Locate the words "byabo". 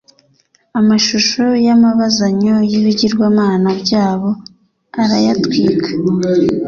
3.81-4.29